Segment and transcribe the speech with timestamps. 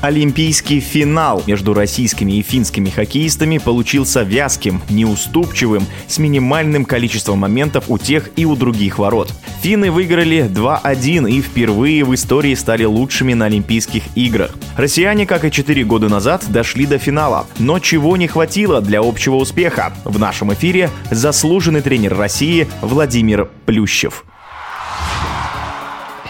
[0.00, 7.98] Олимпийский финал между российскими и финскими хоккеистами получился вязким, неуступчивым, с минимальным количеством моментов у
[7.98, 9.30] тех и у других ворот.
[9.60, 14.54] Финны выиграли 2-1 и впервые в истории стали лучшими на Олимпийских играх.
[14.78, 17.46] Россияне, как и 4 года назад, дошли до финала.
[17.58, 19.92] Но чего не хватило для общего успеха?
[20.04, 24.24] В нашем эфире заслуженный тренер России Владимир Плющев.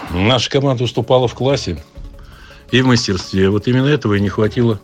[0.09, 1.81] Наша команда уступала в классе
[2.71, 3.49] и в мастерстве.
[3.49, 4.79] Вот именно этого и не хватило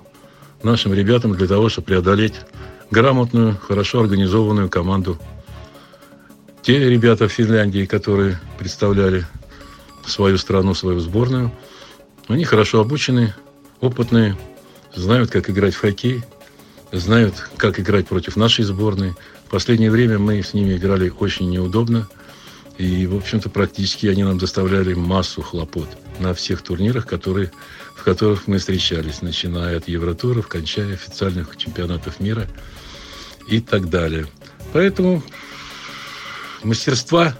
[0.63, 2.35] нашим ребятам для того, чтобы преодолеть
[2.91, 5.17] грамотную, хорошо организованную команду.
[6.61, 9.25] Те ребята в Финляндии, которые представляли
[10.05, 11.51] свою страну, свою сборную,
[12.27, 13.33] они хорошо обучены,
[13.79, 14.37] опытные,
[14.93, 16.23] знают, как играть в хоккей,
[16.91, 19.13] знают, как играть против нашей сборной.
[19.47, 22.07] В последнее время мы с ними играли очень неудобно.
[22.77, 25.87] И, в общем-то, практически они нам доставляли массу хлопот
[26.19, 27.51] на всех турнирах, которые,
[27.95, 32.47] в которых мы встречались, начиная от Евротуров, кончая официальных чемпионатов мира
[33.49, 34.27] и так далее.
[34.73, 35.23] Поэтому
[36.63, 37.35] мастерства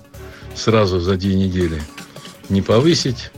[0.55, 1.81] сразу за две недели
[2.49, 3.31] не повысить,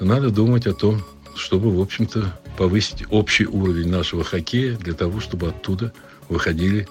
[0.00, 1.04] надо думать о том,
[1.36, 5.92] чтобы, в общем-то, повысить общий уровень нашего хоккея для того, чтобы оттуда
[6.28, 6.88] выходили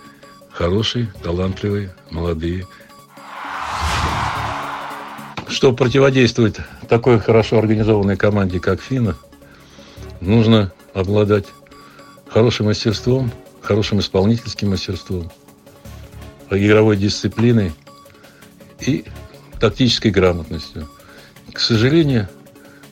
[0.52, 2.66] хорошие, талантливые, молодые
[5.54, 6.56] чтобы противодействовать
[6.90, 9.16] такой хорошо организованной команде, как Фина,
[10.20, 11.46] нужно обладать
[12.28, 15.32] хорошим мастерством, хорошим исполнительским мастерством,
[16.50, 17.72] игровой дисциплиной
[18.80, 19.06] и
[19.60, 20.90] тактической грамотностью.
[21.52, 22.28] К сожалению,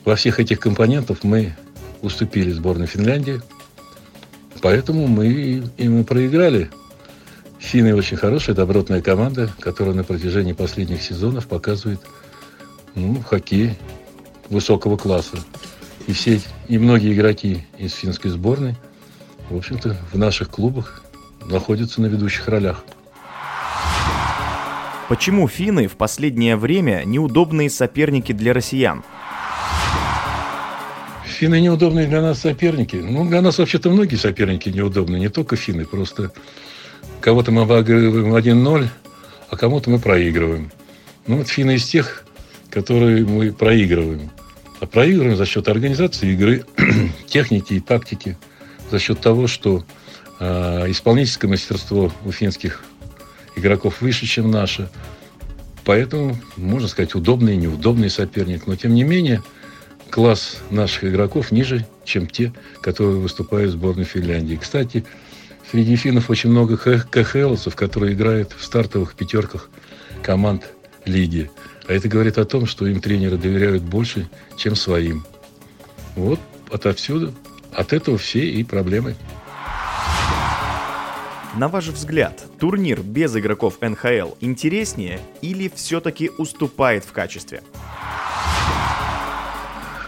[0.04, 1.54] во всех этих компонентах мы
[2.00, 3.42] уступили сборной Финляндии,
[4.60, 6.70] поэтому мы и мы проиграли.
[7.58, 12.00] Финны очень хорошая, добротная команда, которая на протяжении последних сезонов показывает
[12.94, 13.76] ну, хоккей
[14.48, 15.38] высокого класса.
[16.06, 18.74] И все, и многие игроки из финской сборной,
[19.50, 21.02] в общем-то, в наших клубах
[21.46, 22.84] находятся на ведущих ролях.
[25.08, 29.04] Почему финны в последнее время неудобные соперники для россиян?
[31.26, 32.96] Финны неудобные для нас соперники.
[32.96, 35.84] Ну, для нас вообще-то многие соперники неудобны, не только финны.
[35.84, 36.32] Просто
[37.20, 38.88] кого-то мы обыгрываем 1-0,
[39.50, 40.70] а кому-то мы проигрываем.
[41.26, 42.24] Ну, вот финны из тех
[42.72, 44.30] которые мы проигрываем.
[44.80, 46.64] А проигрываем за счет организации игры,
[47.26, 48.36] техники и тактики,
[48.90, 49.84] за счет того, что
[50.40, 52.82] э, исполнительское мастерство у финских
[53.56, 54.88] игроков выше, чем наше.
[55.84, 58.66] Поэтому, можно сказать, удобный и неудобный соперник.
[58.66, 59.42] Но, тем не менее,
[60.10, 64.58] класс наших игроков ниже, чем те, которые выступают в сборной Финляндии.
[64.60, 65.04] Кстати,
[65.70, 69.68] среди финнов очень много КХЛовцев, которые играют в стартовых пятерках
[70.22, 70.64] команд
[71.04, 71.50] лиги.
[71.92, 74.26] А это говорит о том, что им тренеры доверяют больше,
[74.56, 75.26] чем своим.
[76.16, 77.34] Вот отовсюду,
[77.70, 79.14] от этого все и проблемы.
[81.54, 87.62] На ваш взгляд, турнир без игроков НХЛ интереснее или все-таки уступает в качестве?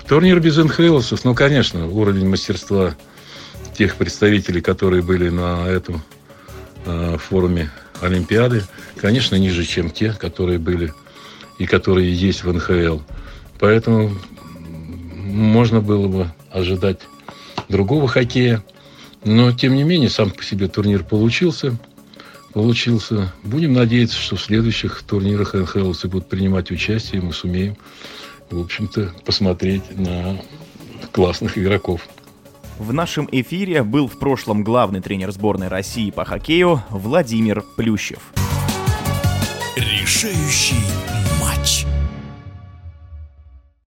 [0.08, 2.96] Турнир без НХЛовцев, ну, конечно, уровень мастерства
[3.76, 6.02] тех представителей, которые были на этом
[6.86, 7.70] э, форуме
[8.00, 8.62] Олимпиады,
[8.96, 10.90] конечно, ниже, чем те, которые были
[11.59, 12.98] и которые есть в НХЛ.
[13.59, 14.10] Поэтому
[15.34, 17.00] можно было бы ожидать
[17.69, 18.62] другого хоккея.
[19.25, 21.76] Но, тем не менее, сам по себе турнир получился.
[22.53, 23.32] Получился.
[23.43, 27.76] Будем надеяться, что в следующих турнирах НХЛ будут принимать участие, и мы сумеем,
[28.50, 30.41] в общем-то, посмотреть на
[31.10, 32.06] классных игроков.
[32.78, 38.32] В нашем эфире был в прошлом главный тренер сборной России по хоккею Владимир Плющев.
[39.76, 41.13] Решающий